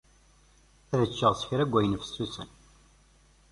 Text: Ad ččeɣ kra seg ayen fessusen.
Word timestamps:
Ad 0.91 0.99
ččeɣ 1.09 1.33
kra 1.47 1.63
seg 1.65 1.75
ayen 1.79 1.99
fessusen. 2.03 2.49